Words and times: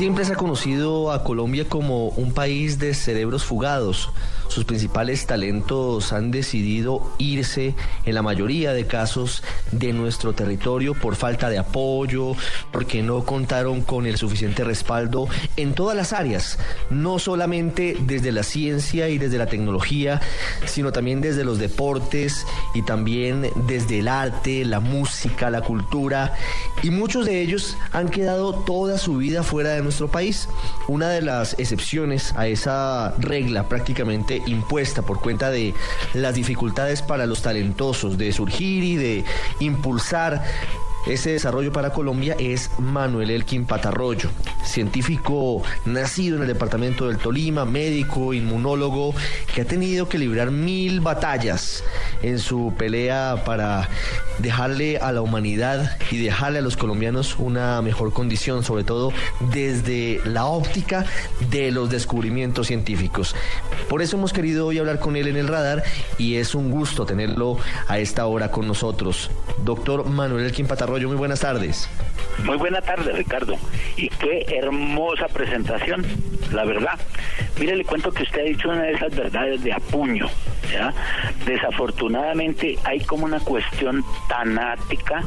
Siempre 0.00 0.24
se 0.24 0.32
ha 0.32 0.36
conocido 0.36 1.12
a 1.12 1.24
Colombia 1.24 1.68
como 1.68 2.06
un 2.08 2.32
país 2.32 2.78
de 2.78 2.94
cerebros 2.94 3.44
fugados. 3.44 4.08
Sus 4.48 4.64
principales 4.64 5.26
talentos 5.26 6.12
han 6.12 6.32
decidido 6.32 7.12
irse 7.18 7.76
en 8.04 8.14
la 8.14 8.22
mayoría 8.22 8.72
de 8.72 8.86
casos 8.86 9.44
de 9.70 9.92
nuestro 9.92 10.32
territorio 10.32 10.94
por 10.94 11.14
falta 11.14 11.50
de 11.50 11.58
apoyo, 11.58 12.32
porque 12.72 13.00
no 13.02 13.24
contaron 13.24 13.82
con 13.82 14.06
el 14.06 14.16
suficiente 14.16 14.64
respaldo 14.64 15.28
en 15.56 15.74
todas 15.74 15.96
las 15.96 16.12
áreas, 16.12 16.58
no 16.88 17.20
solamente 17.20 17.96
desde 18.00 18.32
la 18.32 18.42
ciencia 18.42 19.08
y 19.08 19.18
desde 19.18 19.38
la 19.38 19.46
tecnología, 19.46 20.20
sino 20.64 20.90
también 20.90 21.20
desde 21.20 21.44
los 21.44 21.58
deportes 21.58 22.44
y 22.74 22.82
también 22.82 23.50
desde 23.68 24.00
el 24.00 24.08
arte, 24.08 24.64
la 24.64 24.80
música, 24.80 25.50
la 25.50 25.60
cultura, 25.60 26.34
y 26.82 26.90
muchos 26.90 27.24
de 27.26 27.40
ellos 27.40 27.76
han 27.92 28.08
quedado 28.08 28.54
toda 28.54 28.98
su 28.98 29.18
vida 29.18 29.44
fuera 29.44 29.70
de 29.70 29.82
nuestro 29.90 30.08
país. 30.08 30.48
Una 30.86 31.08
de 31.08 31.20
las 31.20 31.58
excepciones 31.58 32.32
a 32.36 32.46
esa 32.46 33.12
regla 33.18 33.68
prácticamente 33.68 34.40
impuesta 34.46 35.02
por 35.02 35.20
cuenta 35.20 35.50
de 35.50 35.74
las 36.14 36.36
dificultades 36.36 37.02
para 37.02 37.26
los 37.26 37.42
talentosos 37.42 38.16
de 38.16 38.32
surgir 38.32 38.84
y 38.84 38.96
de 38.96 39.24
impulsar 39.58 40.44
ese 41.06 41.32
desarrollo 41.32 41.72
para 41.72 41.90
Colombia 41.92 42.36
es 42.38 42.70
Manuel 42.78 43.30
Elkin 43.30 43.64
Patarroyo, 43.64 44.30
científico 44.62 45.62
nacido 45.86 46.36
en 46.36 46.42
el 46.42 46.48
departamento 46.48 47.08
del 47.08 47.18
Tolima, 47.18 47.64
médico, 47.64 48.32
inmunólogo, 48.32 49.14
que 49.52 49.62
ha 49.62 49.64
tenido 49.64 50.08
que 50.08 50.18
librar 50.18 50.50
mil 50.50 51.00
batallas 51.00 51.82
en 52.22 52.38
su 52.38 52.74
pelea 52.78 53.42
para 53.44 53.88
dejarle 54.42 54.98
a 54.98 55.12
la 55.12 55.22
humanidad 55.22 55.98
y 56.10 56.18
dejarle 56.18 56.58
a 56.58 56.62
los 56.62 56.76
colombianos 56.76 57.36
una 57.38 57.80
mejor 57.82 58.12
condición, 58.12 58.64
sobre 58.64 58.84
todo 58.84 59.12
desde 59.52 60.20
la 60.24 60.46
óptica 60.46 61.04
de 61.50 61.70
los 61.70 61.90
descubrimientos 61.90 62.66
científicos. 62.66 63.34
Por 63.88 64.02
eso 64.02 64.16
hemos 64.16 64.32
querido 64.32 64.66
hoy 64.66 64.78
hablar 64.78 64.98
con 64.98 65.16
él 65.16 65.28
en 65.28 65.36
el 65.36 65.48
radar 65.48 65.82
y 66.18 66.36
es 66.36 66.54
un 66.54 66.70
gusto 66.70 67.06
tenerlo 67.06 67.58
a 67.88 67.98
esta 67.98 68.26
hora 68.26 68.50
con 68.50 68.66
nosotros. 68.66 69.30
Doctor 69.64 70.06
Manuel 70.06 70.46
Elkin 70.46 70.66
Patarroyo, 70.66 71.08
muy 71.08 71.16
buenas 71.16 71.40
tardes. 71.40 71.88
Muy 72.44 72.56
buena 72.56 72.80
tarde, 72.80 73.12
Ricardo. 73.12 73.56
Y 73.96 74.08
qué 74.08 74.46
hermosa 74.48 75.28
presentación, 75.28 76.04
la 76.52 76.64
verdad. 76.64 76.98
Mire, 77.58 77.76
le 77.76 77.84
cuento 77.84 78.10
que 78.10 78.22
usted 78.22 78.40
ha 78.40 78.44
dicho 78.44 78.68
una 78.68 78.82
de 78.82 78.92
esas 78.92 79.14
verdades 79.14 79.62
de 79.62 79.72
apuño. 79.72 80.28
¿ya? 80.72 80.92
Desafortunadamente 81.46 82.78
hay 82.84 83.00
como 83.00 83.24
una 83.24 83.40
cuestión 83.40 84.04
tanática 84.28 85.22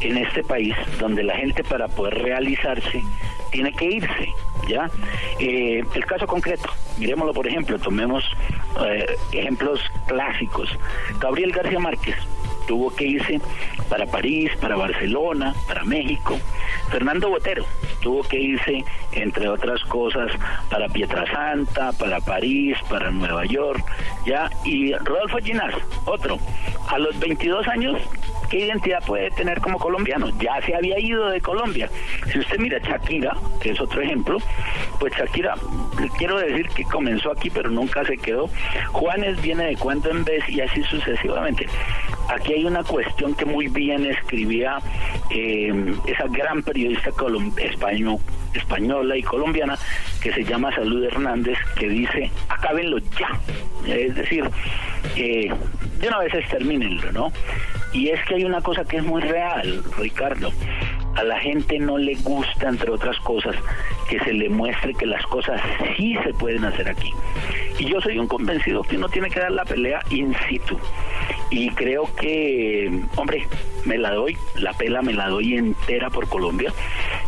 en 0.00 0.16
este 0.18 0.42
país 0.42 0.74
donde 1.00 1.22
la 1.22 1.36
gente 1.36 1.64
para 1.64 1.88
poder 1.88 2.14
realizarse 2.22 3.02
tiene 3.50 3.72
que 3.72 3.84
irse. 3.86 4.28
¿ya? 4.68 4.90
Eh, 5.38 5.82
el 5.94 6.06
caso 6.06 6.26
concreto, 6.26 6.68
miremoslo 6.98 7.32
por 7.32 7.46
ejemplo, 7.46 7.78
tomemos 7.78 8.24
eh, 8.86 9.16
ejemplos 9.32 9.80
clásicos. 10.06 10.68
Gabriel 11.20 11.52
García 11.52 11.78
Márquez 11.78 12.16
tuvo 12.66 12.94
que 12.94 13.04
irse 13.04 13.40
para 13.88 14.06
París, 14.06 14.50
para 14.60 14.76
Barcelona, 14.76 15.54
para 15.66 15.84
México. 15.84 16.38
Fernando 16.90 17.28
Botero 17.28 17.64
tuvo 18.00 18.22
que 18.22 18.38
irse, 18.38 18.84
entre 19.12 19.48
otras 19.48 19.82
cosas, 19.84 20.30
para 20.70 20.88
Pietrasanta, 20.88 21.92
para 21.92 22.20
París, 22.20 22.76
para 22.88 23.10
Nueva 23.10 23.44
York, 23.46 23.84
ya. 24.26 24.50
Y 24.64 24.94
Rodolfo 24.94 25.38
Ginás, 25.38 25.74
otro, 26.06 26.38
a 26.88 26.98
los 26.98 27.18
22 27.18 27.66
años 27.68 28.00
¿qué 28.48 28.60
identidad 28.60 29.02
puede 29.04 29.30
tener 29.32 29.60
como 29.60 29.78
colombiano? 29.78 30.28
Ya 30.40 30.60
se 30.64 30.74
había 30.74 30.98
ido 30.98 31.28
de 31.28 31.40
Colombia. 31.40 31.90
Si 32.32 32.38
usted 32.38 32.58
mira 32.58 32.78
Shakira, 32.78 33.36
que 33.60 33.70
es 33.70 33.80
otro 33.80 34.00
ejemplo, 34.00 34.38
pues 34.98 35.12
Shakira, 35.14 35.54
quiero 36.16 36.38
decir 36.38 36.68
que 36.70 36.84
comenzó 36.84 37.30
aquí, 37.32 37.50
pero 37.50 37.70
nunca 37.70 38.04
se 38.04 38.16
quedó. 38.16 38.48
Juanes 38.92 39.40
viene 39.42 39.66
de 39.66 39.76
cuando 39.76 40.10
en 40.10 40.24
vez 40.24 40.48
y 40.48 40.60
así 40.60 40.82
sucesivamente. 40.84 41.66
Aquí 42.28 42.52
hay 42.52 42.64
una 42.66 42.84
cuestión 42.84 43.34
que 43.34 43.44
muy 43.46 43.68
bien 43.68 44.04
escribía 44.04 44.78
eh, 45.30 45.72
esa 46.06 46.26
gran 46.28 46.62
periodista 46.62 47.10
español, 47.56 48.18
española 48.52 49.16
y 49.16 49.22
colombiana 49.22 49.78
que 50.22 50.32
se 50.32 50.44
llama 50.44 50.74
Salud 50.74 51.04
Hernández, 51.04 51.58
que 51.76 51.88
dice, 51.88 52.30
acábenlo 52.48 52.98
ya. 52.98 53.40
Es 53.86 54.14
decir, 54.14 54.44
eh, 55.16 55.50
de 55.98 56.08
una 56.08 56.18
vez 56.18 56.34
extermínenlo, 56.34 57.12
¿no? 57.12 57.32
Y 57.92 58.10
es 58.10 58.22
que 58.26 58.34
hay 58.34 58.44
una 58.44 58.60
cosa 58.60 58.84
que 58.84 58.98
es 58.98 59.04
muy 59.04 59.22
real, 59.22 59.82
Ricardo. 59.96 60.52
A 61.16 61.24
la 61.24 61.38
gente 61.40 61.78
no 61.78 61.96
le 61.98 62.14
gusta, 62.16 62.68
entre 62.68 62.90
otras 62.90 63.18
cosas, 63.20 63.56
que 64.08 64.18
se 64.20 64.32
le 64.32 64.48
muestre 64.48 64.94
que 64.94 65.06
las 65.06 65.24
cosas 65.26 65.60
sí 65.96 66.16
se 66.22 66.32
pueden 66.34 66.64
hacer 66.64 66.88
aquí. 66.88 67.12
Y 67.78 67.86
yo 67.86 68.00
soy 68.00 68.18
un 68.18 68.28
convencido 68.28 68.82
que 68.82 68.96
uno 68.96 69.08
tiene 69.08 69.30
que 69.30 69.40
dar 69.40 69.50
la 69.50 69.64
pelea 69.64 70.00
in 70.10 70.34
situ. 70.48 70.78
Y 71.50 71.70
creo 71.70 72.08
que, 72.16 72.90
hombre, 73.16 73.46
me 73.84 73.96
la 73.96 74.12
doy, 74.12 74.36
la 74.56 74.72
pela 74.74 75.00
me 75.02 75.14
la 75.14 75.28
doy 75.28 75.54
entera 75.54 76.10
por 76.10 76.28
Colombia 76.28 76.72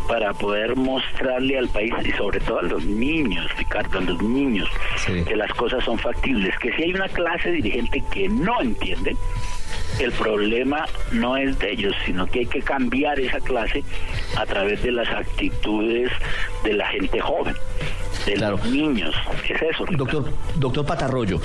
para 0.07 0.33
poder 0.33 0.75
mostrarle 0.75 1.57
al 1.57 1.69
país 1.69 1.93
y 2.03 2.11
sobre 2.11 2.39
todo 2.39 2.59
a 2.59 2.63
los 2.63 2.83
niños, 2.85 3.47
Ricardo, 3.57 3.97
a 3.97 4.01
los 4.01 4.21
niños, 4.21 4.69
que 5.05 5.35
las 5.35 5.51
cosas 5.53 5.83
son 5.83 5.97
factibles, 5.97 6.57
que 6.59 6.71
si 6.73 6.83
hay 6.83 6.93
una 6.93 7.07
clase 7.09 7.51
dirigente 7.51 8.03
que 8.11 8.29
no 8.29 8.61
entiende, 8.61 9.15
el 9.99 10.11
problema 10.11 10.85
no 11.11 11.37
es 11.37 11.57
de 11.59 11.71
ellos, 11.71 11.95
sino 12.05 12.25
que 12.27 12.39
hay 12.39 12.45
que 12.45 12.61
cambiar 12.61 13.19
esa 13.19 13.39
clase 13.39 13.83
a 14.37 14.45
través 14.45 14.81
de 14.83 14.91
las 14.91 15.07
actitudes 15.09 16.11
de 16.63 16.73
la 16.73 16.87
gente 16.87 17.19
joven, 17.19 17.55
de 18.25 18.37
los 18.37 18.65
niños. 18.65 19.15
Es 19.47 19.61
eso. 19.61 19.85
Doctor, 19.91 20.31
doctor 20.55 20.85
Patarroyo, 20.85 21.39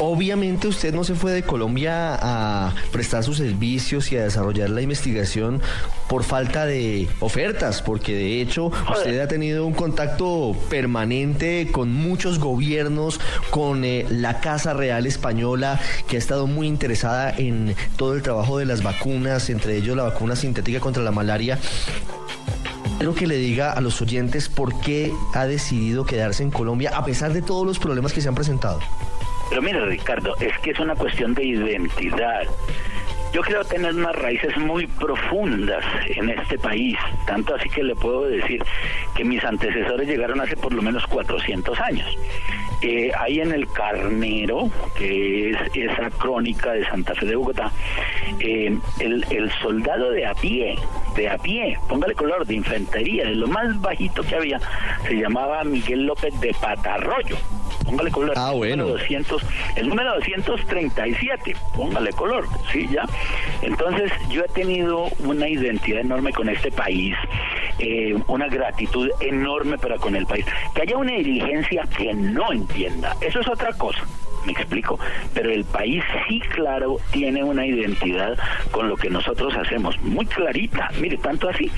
Obviamente 0.00 0.66
usted 0.66 0.92
no 0.92 1.04
se 1.04 1.14
fue 1.14 1.30
de 1.30 1.44
Colombia 1.44 2.18
a 2.20 2.74
prestar 2.90 3.22
sus 3.22 3.36
servicios 3.36 4.10
y 4.10 4.16
a 4.16 4.24
desarrollar 4.24 4.70
la 4.70 4.82
investigación 4.82 5.62
por 6.08 6.24
falta 6.24 6.66
de 6.66 7.08
ofertas, 7.20 7.80
porque 7.80 8.12
de 8.14 8.40
hecho 8.40 8.72
usted 8.92 9.20
ha 9.20 9.28
tenido 9.28 9.64
un 9.64 9.72
contacto 9.72 10.56
permanente 10.68 11.68
con 11.70 11.92
muchos 11.92 12.40
gobiernos, 12.40 13.20
con 13.50 13.84
eh, 13.84 14.04
la 14.10 14.40
Casa 14.40 14.74
Real 14.74 15.06
Española, 15.06 15.80
que 16.08 16.16
ha 16.16 16.18
estado 16.18 16.48
muy 16.48 16.66
interesada 16.66 17.30
en 17.30 17.76
todo 17.96 18.14
el 18.14 18.22
trabajo 18.22 18.58
de 18.58 18.66
las 18.66 18.82
vacunas, 18.82 19.48
entre 19.48 19.76
ellos 19.76 19.96
la 19.96 20.02
vacuna 20.02 20.34
sintética 20.34 20.80
contra 20.80 21.04
la 21.04 21.12
malaria. 21.12 21.60
Quiero 22.98 23.14
que 23.14 23.28
le 23.28 23.36
diga 23.36 23.72
a 23.72 23.80
los 23.80 24.02
oyentes 24.02 24.48
por 24.48 24.80
qué 24.80 25.12
ha 25.34 25.46
decidido 25.46 26.04
quedarse 26.04 26.42
en 26.42 26.50
Colombia 26.50 26.90
a 26.96 27.04
pesar 27.04 27.32
de 27.32 27.42
todos 27.42 27.64
los 27.64 27.78
problemas 27.78 28.12
que 28.12 28.20
se 28.20 28.28
han 28.28 28.34
presentado. 28.34 28.80
Pero 29.54 29.62
mira, 29.62 29.86
Ricardo, 29.86 30.34
es 30.40 30.58
que 30.58 30.72
es 30.72 30.80
una 30.80 30.96
cuestión 30.96 31.32
de 31.32 31.44
identidad. 31.44 32.42
Yo 33.32 33.40
creo 33.40 33.62
tener 33.62 33.94
unas 33.94 34.16
raíces 34.16 34.56
muy 34.56 34.88
profundas 34.88 35.84
en 36.08 36.28
este 36.28 36.58
país, 36.58 36.98
tanto 37.24 37.54
así 37.54 37.68
que 37.68 37.84
le 37.84 37.94
puedo 37.94 38.24
decir 38.24 38.60
que 39.14 39.22
mis 39.22 39.44
antecesores 39.44 40.08
llegaron 40.08 40.40
hace 40.40 40.56
por 40.56 40.72
lo 40.72 40.82
menos 40.82 41.06
400 41.06 41.78
años. 41.78 42.18
Eh, 42.82 43.12
ahí 43.16 43.38
en 43.38 43.52
el 43.52 43.68
Carnero, 43.68 44.70
que 44.98 45.50
es 45.50 45.58
esa 45.72 46.10
crónica 46.10 46.72
de 46.72 46.84
Santa 46.86 47.14
Fe 47.14 47.26
de 47.26 47.36
Bogotá, 47.36 47.70
eh, 48.40 48.76
el, 48.98 49.24
el, 49.30 49.52
soldado 49.62 50.10
de 50.10 50.26
a 50.26 50.34
pie, 50.34 50.76
de 51.14 51.30
a 51.30 51.38
pie, 51.38 51.78
póngale 51.88 52.16
color, 52.16 52.44
de 52.44 52.54
infantería, 52.54 53.24
de 53.24 53.36
lo 53.36 53.46
más 53.46 53.80
bajito 53.80 54.24
que 54.24 54.34
había, 54.34 54.58
se 55.06 55.14
llamaba 55.14 55.62
Miguel 55.62 56.06
López 56.06 56.40
de 56.40 56.52
Patarroyo 56.60 57.36
póngale 57.84 58.10
color. 58.10 58.32
Ah, 58.36 58.52
bueno. 58.52 58.84
El 58.84 58.88
número, 58.88 58.98
200, 58.98 59.42
el 59.76 59.88
número 59.88 60.14
237, 60.14 61.56
póngale 61.76 62.10
color, 62.12 62.46
sí, 62.72 62.88
ya. 62.90 63.04
Entonces, 63.62 64.10
yo 64.30 64.42
he 64.42 64.48
tenido 64.48 65.08
una 65.20 65.48
identidad 65.48 66.00
enorme 66.00 66.32
con 66.32 66.48
este 66.48 66.70
país, 66.70 67.14
eh, 67.78 68.14
una 68.26 68.48
gratitud 68.48 69.10
enorme 69.20 69.78
para 69.78 69.96
con 69.98 70.16
el 70.16 70.26
país. 70.26 70.44
Que 70.74 70.82
haya 70.82 70.96
una 70.96 71.12
dirigencia 71.12 71.84
que 71.96 72.12
no 72.14 72.52
entienda, 72.52 73.16
eso 73.20 73.40
es 73.40 73.48
otra 73.48 73.72
cosa 73.72 74.04
me 74.46 74.52
explico, 74.52 74.98
pero 75.32 75.50
el 75.50 75.64
país 75.64 76.02
sí, 76.28 76.40
claro, 76.40 76.96
tiene 77.12 77.42
una 77.42 77.66
identidad 77.66 78.36
con 78.70 78.88
lo 78.88 78.96
que 78.96 79.10
nosotros 79.10 79.54
hacemos, 79.56 80.00
muy 80.02 80.26
clarita, 80.26 80.90
mire, 81.00 81.16
tanto 81.18 81.48
así, 81.48 81.70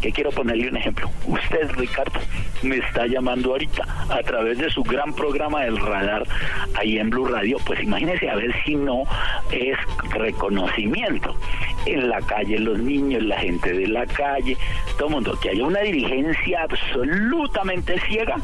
que 0.00 0.12
quiero 0.12 0.30
ponerle 0.30 0.68
un 0.68 0.76
ejemplo. 0.76 1.10
Usted, 1.26 1.70
Ricardo, 1.76 2.20
me 2.62 2.76
está 2.76 3.06
llamando 3.06 3.50
ahorita 3.50 3.84
a 4.08 4.22
través 4.22 4.58
de 4.58 4.70
su 4.70 4.82
gran 4.82 5.14
programa 5.14 5.64
del 5.64 5.78
radar 5.78 6.26
ahí 6.74 6.98
en 6.98 7.10
Blue 7.10 7.26
Radio, 7.26 7.58
pues 7.64 7.82
imagínese 7.82 8.28
a 8.28 8.36
ver 8.36 8.54
si 8.64 8.74
no 8.74 9.04
es 9.50 9.76
reconocimiento. 10.10 11.36
En 11.86 12.08
la 12.08 12.20
calle, 12.22 12.58
los 12.58 12.78
niños, 12.78 13.22
la 13.22 13.38
gente 13.38 13.72
de 13.72 13.86
la 13.88 14.06
calle, 14.06 14.56
todo 14.96 15.08
el 15.08 15.14
mundo, 15.14 15.38
que 15.40 15.50
haya 15.50 15.64
una 15.64 15.80
dirigencia 15.80 16.62
absolutamente 16.62 18.00
ciega 18.08 18.36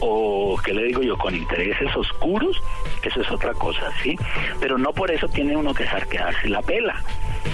o, 0.00 0.58
¿qué 0.64 0.74
le 0.74 0.84
digo 0.84 1.02
yo?, 1.02 1.16
con 1.16 1.34
intereses 1.34 1.94
oscuros, 1.94 2.62
eso 3.02 3.20
es 3.20 3.30
otra 3.30 3.54
cosa, 3.54 3.90
¿sí? 4.02 4.16
Pero 4.60 4.76
no 4.78 4.92
por 4.92 5.10
eso 5.10 5.28
tiene 5.28 5.56
uno 5.56 5.72
que 5.72 5.84
dejar 5.84 6.06
que 6.08 6.18
darse 6.18 6.48
la 6.48 6.62
pela, 6.62 7.02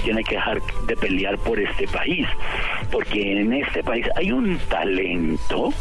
tiene 0.03 0.25
que 0.25 0.35
dejar 0.35 0.61
de 0.87 0.97
pelear 0.97 1.39
por 1.39 1.59
este 1.59 1.87
país, 1.87 2.27
porque 2.91 3.41
en 3.41 3.53
este 3.53 3.83
país 3.83 4.07
hay 4.17 4.33
un 4.33 4.59
talento 4.69 5.73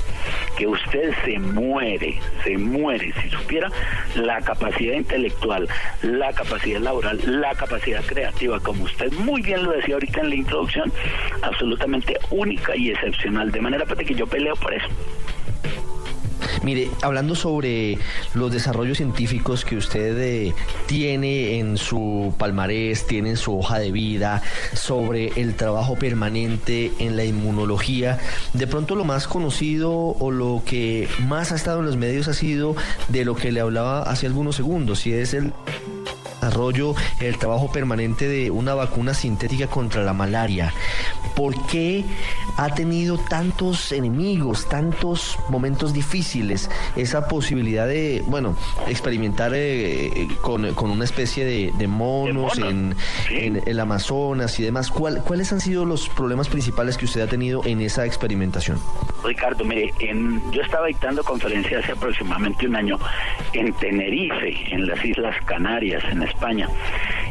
que 0.57 0.67
usted 0.67 1.13
se 1.25 1.39
muere, 1.39 2.19
se 2.43 2.57
muere, 2.57 3.13
si 3.21 3.29
supiera 3.29 3.69
la 4.15 4.41
capacidad 4.41 4.95
intelectual, 4.95 5.67
la 6.01 6.31
capacidad 6.33 6.79
laboral, 6.79 7.19
la 7.25 7.55
capacidad 7.55 8.03
creativa, 8.05 8.59
como 8.59 8.83
usted 8.83 9.11
muy 9.13 9.41
bien 9.41 9.63
lo 9.63 9.71
decía 9.71 9.95
ahorita 9.95 10.21
en 10.21 10.29
la 10.29 10.35
introducción, 10.35 10.91
absolutamente 11.41 12.17
única 12.29 12.75
y 12.75 12.91
excepcional, 12.91 13.51
de 13.51 13.61
manera 13.61 13.85
que 13.85 14.15
yo 14.15 14.27
peleo 14.27 14.55
por 14.55 14.73
eso. 14.73 14.87
Mire, 16.63 16.89
hablando 17.01 17.35
sobre 17.35 17.97
los 18.33 18.51
desarrollos 18.51 18.97
científicos 18.97 19.65
que 19.65 19.75
usted 19.75 20.17
eh, 20.19 20.53
tiene 20.85 21.59
en 21.59 21.77
su 21.77 22.33
palmarés, 22.37 23.05
tiene 23.05 23.31
en 23.31 23.37
su 23.37 23.57
hoja 23.59 23.79
de 23.79 23.91
vida, 23.91 24.41
sobre 24.73 25.27
el 25.39 25.55
trabajo 25.55 25.95
permanente 25.95 26.91
en 26.99 27.17
la 27.17 27.25
inmunología, 27.25 28.19
de 28.53 28.65
pronto 28.65 28.95
lo 28.95 29.03
más 29.03 29.27
conocido 29.27 29.91
o 29.91 30.31
lo 30.31 30.63
que 30.65 31.09
más 31.27 31.51
ha 31.51 31.55
estado 31.55 31.79
en 31.79 31.85
los 31.85 31.97
medios 31.97 32.29
ha 32.29 32.33
sido 32.33 32.75
de 33.09 33.25
lo 33.25 33.35
que 33.35 33.51
le 33.51 33.59
hablaba 33.59 34.03
hace 34.03 34.25
algunos 34.25 34.55
segundos, 34.55 35.05
y 35.05 35.13
es 35.13 35.33
el 35.33 35.53
desarrollo, 36.43 36.93
el 37.21 37.37
trabajo 37.37 37.71
permanente 37.71 38.27
de 38.27 38.51
una 38.51 38.73
vacuna 38.73 39.13
sintética 39.13 39.67
contra 39.67 40.03
la 40.03 40.13
malaria. 40.13 40.73
¿Por 41.35 41.65
qué 41.67 42.03
ha 42.57 42.69
tenido 42.69 43.17
tantos 43.17 43.91
enemigos, 43.91 44.67
tantos 44.67 45.39
momentos 45.49 45.93
difíciles, 45.93 46.69
esa 46.95 47.27
posibilidad 47.27 47.87
de, 47.87 48.23
bueno, 48.27 48.55
experimentar 48.87 49.51
eh, 49.55 50.27
con, 50.41 50.65
una 50.91 51.05
especie 51.05 51.45
de, 51.45 51.87
monos 51.87 52.57
en, 52.57 52.95
el 53.29 53.79
Amazonas 53.79 54.59
y 54.59 54.63
demás? 54.63 54.91
¿Cuáles 54.91 55.53
han 55.53 55.61
sido 55.61 55.85
los 55.85 56.09
problemas 56.09 56.49
principales 56.49 56.97
que 56.97 57.05
usted 57.05 57.21
ha 57.21 57.27
tenido 57.27 57.61
en 57.65 57.81
esa 57.81 58.05
experimentación? 58.05 58.79
Ricardo, 59.23 59.63
mire, 59.63 59.93
yo 60.51 60.61
estaba 60.61 60.87
dictando 60.87 61.23
conferencias 61.23 61.83
hace 61.83 61.93
aproximadamente 61.93 62.67
un 62.67 62.75
año 62.75 62.99
en 63.53 63.73
Tenerife, 63.73 64.53
en 64.71 64.87
las 64.87 65.03
Islas 65.03 65.35
Canarias, 65.45 66.03
en 66.11 66.21
España. 66.33 66.67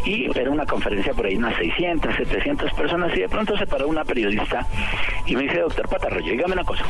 Y 0.05 0.27
era 0.37 0.51
una 0.51 0.67
conferencia 0.67 1.13
por 1.13 1.27
ahí, 1.27 1.37
unas 1.37 1.57
600, 1.57 2.17
700 2.17 2.73
personas, 2.73 3.17
y 3.17 3.21
de 3.21 3.29
pronto 3.29 3.57
se 3.57 3.67
paró 3.67 3.89
una 3.89 4.05
periodista 4.05 4.67
y 5.27 5.37
me 5.37 5.43
dice, 5.43 5.61
doctor 5.61 5.89
Patarroyo, 5.89 6.33
dígame 6.33 6.55
una 6.55 6.65
cosa. 6.65 6.85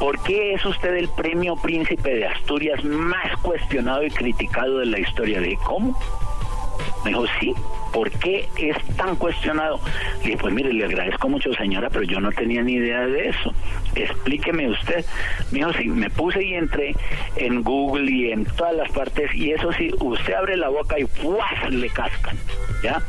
¿Por 0.00 0.18
qué 0.22 0.52
es 0.54 0.64
usted 0.64 0.94
el 0.94 1.08
premio 1.08 1.56
príncipe 1.56 2.14
de 2.14 2.26
Asturias 2.26 2.84
más 2.84 3.36
cuestionado 3.40 4.04
y 4.04 4.10
criticado 4.10 4.78
de 4.78 4.86
la 4.86 4.98
historia? 4.98 5.40
de 5.40 5.56
¿cómo? 5.64 5.98
Me 7.04 7.10
dijo, 7.10 7.24
sí, 7.40 7.54
¿por 7.96 8.10
qué 8.10 8.46
es 8.58 8.76
tan 8.96 9.16
cuestionado? 9.16 9.80
Le 10.18 10.24
dije, 10.24 10.36
pues 10.36 10.52
mire, 10.52 10.70
le 10.70 10.84
agradezco 10.84 11.30
mucho 11.30 11.50
señora, 11.54 11.88
pero 11.88 12.04
yo 12.04 12.20
no 12.20 12.30
tenía 12.30 12.62
ni 12.62 12.74
idea 12.74 13.06
de 13.06 13.30
eso. 13.30 13.54
Explíqueme 13.94 14.68
usted. 14.68 15.02
Me 15.50 15.60
dijo, 15.60 15.72
sí, 15.72 15.88
me 15.88 16.10
puse 16.10 16.44
y 16.44 16.52
entré 16.52 16.94
en 17.36 17.62
Google 17.62 18.10
y 18.10 18.32
en 18.32 18.44
todas 18.44 18.76
las 18.76 18.92
partes 18.92 19.34
y 19.34 19.50
eso 19.52 19.72
sí, 19.72 19.90
usted 19.98 20.34
abre 20.34 20.58
la 20.58 20.68
boca 20.68 20.98
y 20.98 21.06
¡fuas! 21.06 21.70
le 21.70 21.88
cascan, 21.88 22.36
¿ya? 22.82 23.00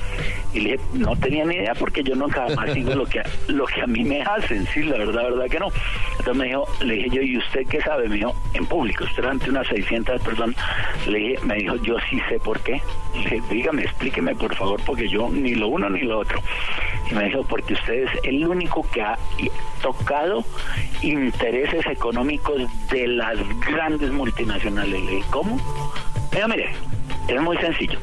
Y 0.53 0.61
le 0.61 0.71
dije, 0.71 0.83
no 0.93 1.17
tenía 1.17 1.43
ni 1.43 1.55
idea 1.55 1.73
porque 1.75 2.01
yo 2.01 2.15
nunca 2.15 2.47
más 2.55 2.73
digo 2.73 2.95
lo 2.95 3.05
que, 3.05 3.21
lo 3.49 3.65
que 3.65 3.81
a 3.81 3.87
mí 3.87 4.05
me 4.05 4.21
hacen, 4.21 4.65
sí, 4.73 4.83
la 4.83 4.99
verdad, 4.99 5.15
la 5.15 5.23
verdad 5.23 5.45
que 5.49 5.59
no. 5.59 5.67
Entonces 6.11 6.35
me 6.35 6.45
dijo, 6.45 6.65
le 6.81 6.93
dije 6.93 7.09
yo, 7.11 7.21
¿y 7.23 7.37
usted 7.37 7.67
qué 7.67 7.81
sabe? 7.81 8.07
Me 8.07 8.15
dijo, 8.15 8.33
en 8.53 8.65
público, 8.65 9.03
usted 9.03 9.25
ante 9.25 9.49
unas 9.49 9.67
600 9.67 10.21
personas. 10.21 10.55
Le 11.07 11.17
dije, 11.19 11.39
me 11.43 11.55
dijo, 11.55 11.75
yo 11.83 11.97
sí 12.09 12.21
sé 12.29 12.39
por 12.39 12.59
qué. 12.61 12.81
Le 13.13 13.19
dije, 13.19 13.41
dígame, 13.49 13.83
explíqueme 13.83 14.33
por 14.35 14.55
favor, 14.55 14.76
porque 14.85 15.07
yo 15.07 15.29
ni 15.29 15.55
lo 15.55 15.67
uno 15.67 15.89
ni 15.89 16.01
lo 16.01 16.19
otro. 16.19 16.41
Y 17.09 17.15
me 17.15 17.25
dijo, 17.25 17.43
porque 17.43 17.73
usted 17.73 18.03
es 18.03 18.09
el 18.23 18.45
único 18.47 18.85
que 18.91 19.01
ha 19.01 19.17
tocado 19.81 20.43
intereses 21.01 21.85
económicos 21.85 22.61
de 22.89 23.07
las 23.07 23.37
grandes 23.65 24.11
multinacionales. 24.11 25.01
Le 25.01 25.11
dije, 25.11 25.23
¿cómo? 25.29 25.59
Mira, 26.33 26.47
mire, 26.47 26.69
es 27.27 27.41
muy 27.41 27.57
sencillo. 27.57 27.99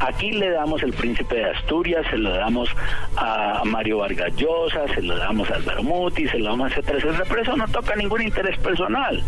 Aquí 0.00 0.30
le 0.30 0.50
damos 0.50 0.82
el 0.82 0.92
príncipe 0.92 1.36
de 1.36 1.44
Asturias, 1.50 2.06
se 2.10 2.18
lo 2.18 2.30
damos 2.30 2.68
a 3.16 3.62
Mario 3.64 3.98
Vargas 3.98 4.34
Llosa, 4.36 4.86
se 4.94 5.02
lo 5.02 5.16
damos 5.16 5.50
a 5.50 5.56
Álvaro 5.56 5.82
Muti, 5.82 6.28
se 6.28 6.38
lo 6.38 6.50
damos 6.50 6.70
a 6.70 6.74
etcétera, 6.74 6.98
etcétera, 6.98 7.24
pero 7.28 7.42
eso 7.42 7.56
no 7.56 7.66
toca 7.68 7.96
ningún 7.96 8.22
interés 8.22 8.56
personal. 8.58 9.22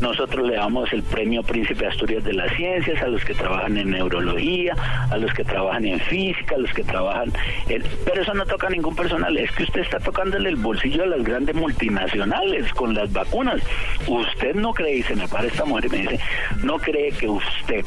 Nosotros 0.00 0.46
le 0.46 0.56
damos 0.56 0.92
el 0.92 1.02
premio 1.02 1.42
Príncipe 1.42 1.86
Asturias 1.86 2.24
de 2.24 2.32
las 2.32 2.52
Ciencias 2.54 3.02
a 3.02 3.08
los 3.08 3.24
que 3.24 3.34
trabajan 3.34 3.76
en 3.76 3.90
neurología, 3.90 4.74
a 5.10 5.16
los 5.16 5.32
que 5.32 5.44
trabajan 5.44 5.86
en 5.86 6.00
física, 6.00 6.54
a 6.54 6.58
los 6.58 6.72
que 6.72 6.84
trabajan. 6.84 7.32
Pero 7.66 8.22
eso 8.22 8.34
no 8.34 8.44
toca 8.46 8.68
ningún 8.68 8.94
personal, 8.94 9.36
es 9.36 9.50
que 9.52 9.64
usted 9.64 9.80
está 9.80 9.98
tocándole 9.98 10.48
el 10.48 10.56
bolsillo 10.56 11.02
a 11.02 11.06
las 11.06 11.22
grandes 11.22 11.54
multinacionales 11.54 12.72
con 12.74 12.94
las 12.94 13.12
vacunas. 13.12 13.62
Usted 14.06 14.54
no 14.54 14.72
cree, 14.72 14.98
y 14.98 15.02
se 15.02 15.16
me 15.16 15.26
para 15.28 15.46
esta 15.46 15.64
mujer 15.64 15.90
me 15.90 15.98
dice, 15.98 16.20
no 16.62 16.78
cree 16.78 17.10
que 17.12 17.28
usted 17.28 17.84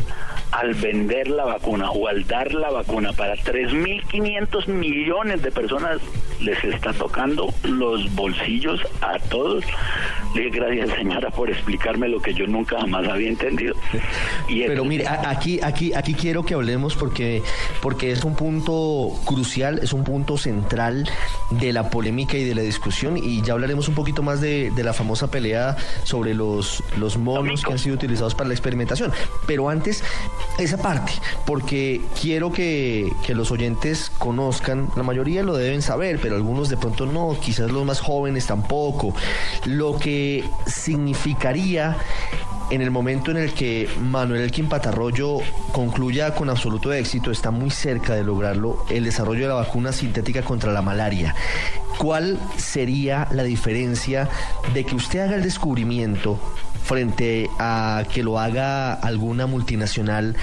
al 0.51 0.73
vender 0.73 1.27
la 1.27 1.45
vacuna 1.45 1.91
o 1.91 2.07
al 2.07 2.25
dar 2.25 2.53
la 2.53 2.71
vacuna 2.71 3.13
para 3.13 3.35
3.500 3.35 4.67
millones 4.67 5.41
de 5.41 5.51
personas 5.51 6.01
les 6.39 6.63
está 6.63 6.93
tocando 6.93 7.53
los 7.63 8.13
bolsillos 8.15 8.81
a 9.01 9.19
todos. 9.29 9.63
Le 10.35 10.43
dije 10.43 10.59
gracias 10.59 10.89
señora 10.91 11.29
por 11.31 11.49
explicarme 11.49 12.07
lo 12.07 12.21
que 12.21 12.33
yo 12.33 12.45
nunca 12.47 12.79
jamás 12.79 13.07
había 13.07 13.29
entendido. 13.29 13.75
Y 14.47 14.63
Pero 14.63 14.85
mire, 14.85 15.07
aquí, 15.07 15.59
aquí, 15.61 15.93
aquí 15.93 16.13
quiero 16.13 16.43
que 16.43 16.53
hablemos 16.53 16.95
porque, 16.95 17.41
porque 17.81 18.11
es 18.11 18.23
un 18.23 18.35
punto 18.35 19.11
crucial, 19.25 19.79
es 19.81 19.93
un 19.93 20.03
punto 20.03 20.37
central 20.37 21.09
de 21.49 21.73
la 21.73 21.89
polémica 21.89 22.37
y 22.37 22.43
de 22.43 22.55
la 22.55 22.61
discusión 22.61 23.17
y 23.17 23.41
ya 23.41 23.53
hablaremos 23.53 23.87
un 23.87 23.95
poquito 23.95 24.21
más 24.21 24.41
de, 24.41 24.71
de 24.71 24.83
la 24.83 24.93
famosa 24.93 25.31
pelea 25.31 25.77
sobre 26.03 26.33
los, 26.33 26.83
los 26.97 27.17
monos 27.17 27.63
que 27.63 27.71
han 27.71 27.79
sido 27.79 27.95
utilizados 27.95 28.35
para 28.35 28.47
la 28.47 28.53
experimentación. 28.53 29.11
Pero 29.47 29.69
antes, 29.69 30.03
esa 30.57 30.77
parte, 30.77 31.11
porque 31.45 32.01
quiero 32.19 32.51
que, 32.51 33.11
que 33.25 33.33
los 33.33 33.51
oyentes 33.51 34.11
conozcan, 34.17 34.89
la 34.95 35.03
mayoría 35.03 35.43
lo 35.43 35.55
deben 35.55 35.81
saber, 35.81 36.19
pero 36.21 36.28
algunos 36.33 36.69
de 36.69 36.77
pronto 36.77 37.05
no, 37.05 37.37
quizás 37.39 37.71
los 37.71 37.85
más 37.85 37.99
jóvenes 37.99 38.47
tampoco, 38.47 39.13
lo 39.65 39.97
que 39.97 40.43
significaría 40.67 41.97
en 42.69 42.81
el 42.81 42.91
momento 42.91 43.31
en 43.31 43.37
el 43.37 43.53
que 43.53 43.89
Manuel 43.99 44.41
Elkin 44.41 44.69
Patarroyo 44.69 45.39
concluya 45.71 46.35
con 46.35 46.49
absoluto 46.49 46.93
éxito, 46.93 47.31
está 47.31 47.49
muy 47.49 47.71
cerca 47.71 48.13
de 48.13 48.23
lograrlo, 48.23 48.85
el 48.89 49.05
desarrollo 49.05 49.41
de 49.41 49.47
la 49.47 49.55
vacuna 49.55 49.91
sintética 49.91 50.43
contra 50.43 50.71
la 50.71 50.81
malaria. 50.81 51.35
¿Cuál 51.97 52.39
sería 52.57 53.27
la 53.31 53.43
diferencia 53.43 54.29
de 54.73 54.85
que 54.85 54.95
usted 54.95 55.19
haga 55.19 55.35
el 55.35 55.43
descubrimiento 55.43 56.39
frente 56.83 57.49
a 57.59 58.03
que 58.11 58.23
lo 58.23 58.39
haga 58.39 58.93
alguna 58.93 59.47
multinacional 59.47 60.35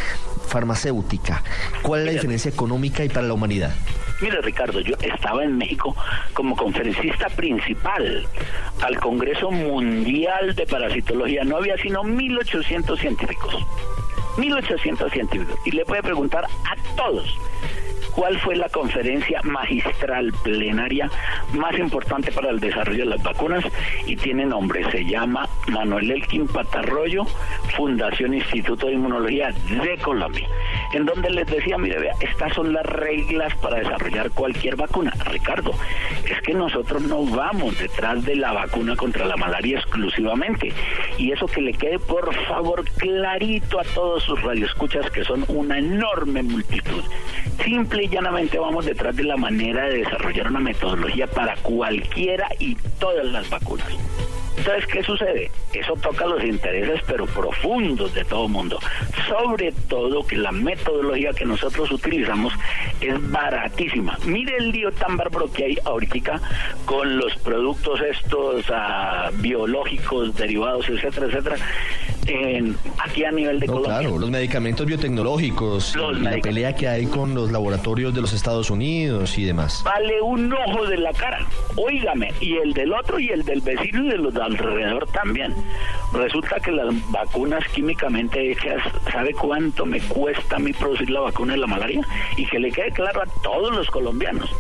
farmacéutica? 0.49 1.43
¿Cuál 1.83 2.00
es 2.00 2.07
la 2.07 2.12
diferencia 2.12 2.50
económica 2.50 3.05
y 3.05 3.09
para 3.09 3.26
la 3.26 3.35
humanidad? 3.35 3.75
Mire, 4.21 4.40
Ricardo, 4.40 4.81
yo 4.81 4.95
estaba 5.00 5.45
en 5.45 5.59
México 5.59 5.95
como 6.33 6.57
conferencista 6.57 7.28
principal 7.28 8.26
al 8.81 8.99
Congreso 8.99 9.50
Mundial 9.50 10.55
de 10.55 10.66
Parasitología. 10.66 11.45
No 11.45 11.59
había 11.59 11.76
sino 11.76 12.02
1.800 12.02 12.99
científicos. 12.99 13.55
1.800 14.38 15.12
científicos. 15.12 15.59
Y 15.66 15.73
le 15.73 15.85
voy 15.85 15.99
a 15.99 16.02
preguntar 16.02 16.45
a 16.45 16.97
todos 16.97 17.38
cuál 18.17 18.41
fue 18.41 18.57
la 18.57 18.69
conferencia 18.71 19.41
magistral 19.45 20.33
plenaria 20.43 21.11
más 21.53 21.79
importante 21.79 22.33
para 22.33 22.51
el 22.51 22.59
desarrollo 22.59 23.05
de 23.05 23.11
las 23.11 23.23
vacunas 23.23 23.63
y 24.07 24.17
tiene 24.17 24.47
nombre, 24.47 24.91
se 24.91 25.05
llama 25.05 25.47
Manuel 25.69 26.11
Elkin 26.11 26.49
Patarroyo, 26.49 27.25
Fundación 27.77 28.33
Instituto 28.35 28.87
de 28.87 28.95
Inmunología 28.95 29.53
de 29.69 29.99
Colombia, 29.99 30.49
en 30.95 31.05
donde 31.05 31.31
les 31.31 31.47
decía, 31.47 31.77
mire, 31.77 31.99
vea, 31.99 32.15
estas 32.21 32.55
son 32.55 32.73
las 32.73 32.87
reglas 32.87 33.55
para 33.57 33.81
desarrollar 33.81 34.31
cualquier 34.31 34.77
vacuna. 34.77 35.13
Ricardo, 35.31 35.73
es 36.25 36.41
que 36.41 36.55
nosotros 36.55 37.03
no 37.03 37.25
vamos 37.25 37.79
detrás 37.79 38.25
de 38.25 38.37
la 38.37 38.53
vacuna 38.53 38.97
contra 38.97 39.27
la 39.27 39.37
malaria 39.37 39.79
exclusivamente. 39.79 40.73
Y 41.19 41.33
eso 41.33 41.47
que 41.47 41.61
le 41.61 41.75
quede 41.75 41.99
por 41.99 42.35
favor 42.47 42.85
clarito 42.97 43.79
a 43.79 43.85
todos 43.85 44.23
sus 44.23 44.41
radioescuchas 44.43 45.11
que 45.11 45.23
son 45.25 45.45
una 45.49 45.79
enorme 45.79 46.43
multitud. 46.43 47.03
Simple 47.67 48.05
y 48.05 48.09
llanamente 48.09 48.61
vamos 48.61 48.87
detrás 48.87 49.17
de 49.17 49.25
la 49.25 49.37
manera 49.37 49.89
de 49.89 49.99
desarrollar 49.99 50.47
una 50.47 50.61
metodología 50.61 51.27
para 51.27 51.57
cualquiera 51.57 52.49
y 52.61 52.77
todas 53.01 53.27
las 53.27 53.51
vacunas. 53.51 53.89
Entonces, 54.57 54.87
¿qué 54.87 55.03
sucede? 55.03 55.51
Eso 55.73 55.95
toca 55.95 56.27
los 56.27 56.45
intereses, 56.45 57.01
pero 57.09 57.27
profundos 57.27 58.15
de 58.15 58.25
todo 58.25 58.47
mundo. 58.47 58.79
Sobre 59.27 59.73
todo 59.89 60.25
que 60.25 60.37
la 60.37 60.53
metodología 60.53 61.33
que 61.33 61.45
nosotros 61.45 61.91
utilizamos 61.91 62.53
es 63.01 63.31
baratísima. 63.33 64.17
Mire 64.25 64.59
el 64.59 64.71
lío 64.71 64.93
tan 64.93 65.17
bárbaro 65.17 65.51
que 65.53 65.65
hay 65.65 65.79
ahorita 65.85 66.41
con 66.85 67.19
los 67.19 67.35
productos 67.39 68.01
estos 68.01 68.65
ah, 68.73 69.31
biológicos, 69.35 70.37
derivados, 70.37 70.89
etcétera, 70.89 71.27
etcétera. 71.27 71.57
Aquí 72.99 73.25
a 73.25 73.30
nivel 73.30 73.61
de 73.61 73.66
Colombia. 73.66 73.99
Claro, 73.99 74.18
los 74.18 74.30
medicamentos 74.30 74.87
biotecnológicos, 74.87 75.97
la 75.97 76.33
pelea 76.38 76.75
que 76.75 76.88
hay 76.88 77.06
con 77.06 77.35
los 77.35 77.50
laboratorios 77.50 78.14
de 78.14 78.21
los 78.21 78.33
Estados 78.33 78.71
Unidos 78.71 79.38
y 79.38 79.45
demás. 79.45 79.83
Vale 79.85 80.21
un 80.21 80.52
ojo 80.52 80.87
de 80.87 80.99
la 80.99 81.12
cara, 81.12 81.47
óigame, 81.76 82.33
y 82.40 82.56
el 82.56 82.73
del 82.73 82.92
otro 82.92 83.18
y 83.18 83.28
el 83.30 83.45
del 83.45 83.61
vecino 83.61 84.04
y 84.04 84.09
de 84.09 84.18
los 84.18 84.35
de 84.35 84.42
alrededor 84.42 85.06
también. 85.09 85.54
Resulta 86.12 86.61
que 86.61 86.73
las 86.73 86.95
vacunas 87.11 87.64
químicamente 87.68 88.52
hechas, 88.52 88.83
¿sabe 89.11 89.33
cuánto 89.33 89.87
me 89.87 90.00
cuesta 90.00 90.56
a 90.56 90.59
mí 90.59 90.73
producir 90.73 91.11
la 91.11 91.21
vacuna 91.21 91.54
de 91.54 91.59
la 91.59 91.66
malaria? 91.66 92.00
Y 92.37 92.47
que 92.47 92.59
le 92.59 92.71
quede 92.71 92.90
claro 92.92 93.23
a 93.23 93.26
todos 93.42 93.75
los 93.75 93.88
colombianos. 93.90 94.50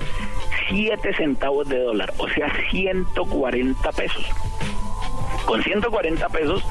7 0.68 1.14
centavos 1.14 1.68
de 1.68 1.78
dólar, 1.78 2.12
o 2.18 2.28
sea, 2.28 2.52
140 2.70 3.92
pesos. 3.92 4.24
Con 5.46 5.62
140 5.62 6.28
pesos 6.28 6.62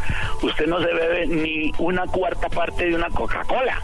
usted 0.42 0.68
no 0.68 0.80
se 0.80 0.94
bebe 0.94 1.28
ni 1.28 1.72
una 1.78 2.06
cuarta 2.08 2.50
parte 2.50 2.86
de 2.86 2.96
una 2.96 3.10
Coca-Cola. 3.10 3.82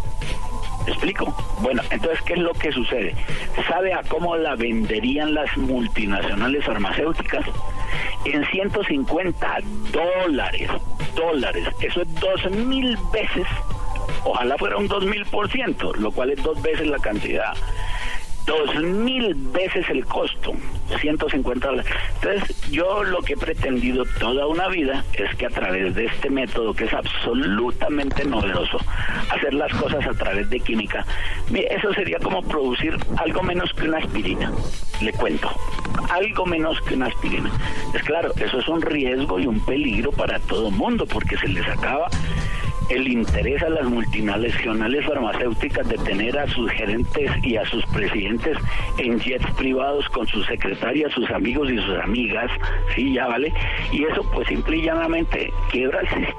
explico? 0.86 1.34
Bueno, 1.62 1.82
entonces, 1.92 2.22
¿qué 2.24 2.34
es 2.34 2.40
lo 2.40 2.54
que 2.54 2.72
sucede? 2.72 3.16
¿Sabe 3.70 3.94
a 3.94 4.04
cómo 4.04 4.36
la 4.36 4.56
venderían 4.56 5.34
las 5.34 5.56
multinacionales 5.58 6.66
farmacéuticas? 6.66 7.46
En 8.26 8.46
150 8.46 9.58
dólares, 9.92 10.70
dólares. 11.16 11.68
Eso 11.80 12.02
es 12.02 12.14
dos 12.16 12.52
mil 12.52 12.98
veces, 13.14 13.48
ojalá 14.26 14.58
fuera 14.58 14.78
un 14.78 14.88
dos 14.88 15.06
mil 15.06 15.26
por 15.26 15.50
ciento, 15.50 15.94
lo 15.94 16.12
cual 16.12 16.32
es 16.32 16.44
dos 16.44 16.62
veces 16.62 16.88
la 16.88 17.00
cantidad 17.00 17.54
dos 18.46 18.76
mil 18.76 19.34
veces 19.36 19.88
el 19.90 20.06
costo, 20.06 20.54
150 21.00 21.68
dólares. 21.68 21.92
Entonces, 22.22 22.72
yo 22.72 23.04
lo 23.04 23.22
que 23.22 23.34
he 23.34 23.38
pretendido 23.38 24.04
toda 24.20 24.48
una 24.48 24.68
vida 24.68 25.04
es 25.14 25.34
que 25.36 25.46
a 25.46 25.50
través 25.50 25.96
de 25.96 26.06
este 26.06 26.30
método, 26.30 26.74
que 26.74 26.86
es 26.86 26.94
absolutamente 26.94 28.26
novedoso, 28.26 28.80
hacer 29.30 29.54
las 29.54 29.72
cosas 29.74 30.06
a 30.06 30.14
través 30.14 30.50
de 30.50 30.60
química, 30.60 31.06
eso 31.54 31.94
sería 31.94 32.20
como 32.20 32.42
producir 32.44 32.98
algo 33.18 33.44
menos 33.44 33.72
que 33.74 33.88
una 33.88 34.00
aspirina, 34.00 34.52
le 35.02 35.12
cuento, 35.14 35.50
algo 36.10 36.46
menos 36.46 36.80
que 36.82 36.96
una 36.96 37.08
aspirina. 37.08 37.52
Es 37.94 38.04
claro, 38.04 38.32
eso 38.38 38.60
es 38.60 38.68
un 38.68 38.82
riesgo 38.82 39.40
y 39.40 39.48
un 39.48 39.64
peligro 39.66 40.12
para 40.12 40.40
todo 40.40 40.72
mundo, 40.72 41.06
porque 41.06 41.38
se 41.38 41.48
les 41.48 41.68
acaba 41.68 42.10
el 42.92 43.08
interés 43.08 43.64
a 43.64 43.70
las 43.70 43.86
multinacionales 43.86 45.06
farmacéuticas 45.06 45.88
de 45.88 45.98
tener 46.00 46.38
a 46.38 46.48
sus 46.48 46.70
gerentes 46.72 47.32
y 47.44 47.56
a 47.56 47.66
sus 47.66 47.86
presidentes 47.88 48.58
en 48.98 49.20
jets 49.20 49.50
privados 49.56 50.08
con 50.10 50.28
sus 50.28 50.46
secretarias, 50.46 51.12
sus 51.14 51.30
amigos 51.32 51.72
y 51.72 51.78
sus 51.78 52.00
amigas, 52.00 52.52
sí, 52.96 53.14
ya 53.14 53.28
vale, 53.28 53.54
y 53.92 54.04
eso 54.04 54.24
pues 54.34 54.48
simple 54.48 54.78
y 54.78 54.84
llanamente 54.84 55.54
quiebra 55.72 56.02
el 56.02 56.10
sistema. 56.10 56.36